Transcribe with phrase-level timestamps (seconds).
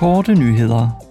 [0.00, 1.04] Korte nyheder.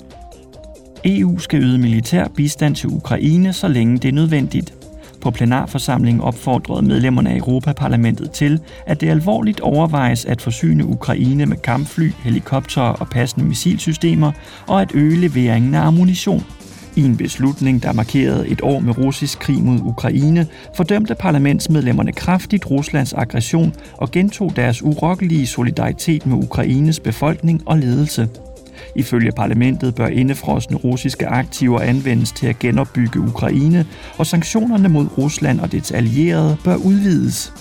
[1.06, 4.74] EU skal yde militær bistand til Ukraine, så længe det er nødvendigt.
[5.22, 11.58] På plenarforsamlingen opfordrede medlemmerne af Europaparlamentet til, at det alvorligt overvejes at forsyne Ukraine med
[11.58, 14.32] kampfly, helikoptere og passende missilsystemer,
[14.68, 16.46] og at øge leveringen af ammunition.
[16.96, 22.72] I en beslutning, der markerede et år med russisk krig mod Ukraine, fordømte parlamentsmedlemmerne kraftigt
[22.72, 28.30] Ruslands aggression og gentog deres urokkelige solidaritet med Ukraines befolkning og ledelse.
[28.96, 33.86] Ifølge parlamentet bør indefrosne russiske aktiver anvendes til at genopbygge Ukraine,
[34.18, 37.54] og sanktionerne mod Rusland og dets allierede bør udvides.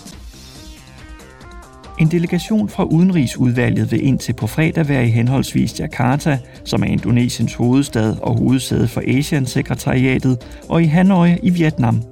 [1.99, 7.55] En delegation fra Udenrigsudvalget vil indtil på fredag være i henholdsvis Jakarta, som er Indonesiens
[7.55, 12.03] hovedstad og hovedsæde for ASEAN-sekretariatet, og i Hanoi i Vietnam.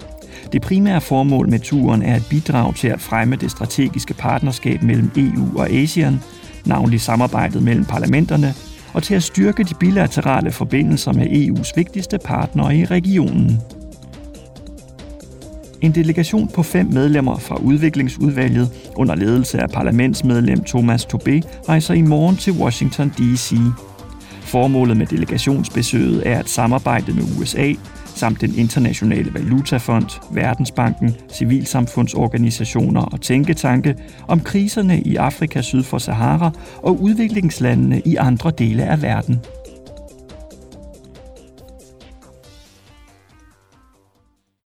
[0.53, 5.11] Det primære formål med turen er at bidrage til at fremme det strategiske partnerskab mellem
[5.17, 6.21] EU og ASEAN,
[6.65, 8.55] navnlig samarbejdet mellem parlamenterne,
[8.97, 13.61] og til at styrke de bilaterale forbindelser med EU's vigtigste partnere i regionen.
[15.81, 22.03] En delegation på fem medlemmer fra udviklingsudvalget under ledelse af parlamentsmedlem Thomas Tobé rejser i
[22.03, 23.55] morgen til Washington D.C.
[24.41, 27.73] Formålet med delegationsbesøget er at samarbejde med USA
[28.17, 33.97] samt den internationale valutafond, Verdensbanken, civilsamfundsorganisationer og tænketanke
[34.29, 36.51] om kriserne i Afrika syd for Sahara
[36.83, 39.41] og udviklingslandene i andre dele af verden.